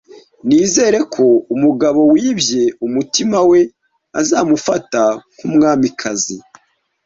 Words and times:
Nizere 0.47 0.99
ko 1.13 1.25
umugabo 1.55 1.99
wibye 2.13 2.63
umutima 2.85 3.37
we, 3.49 3.59
azamufata 4.19 5.01
nkumwamikazi. 5.35 6.37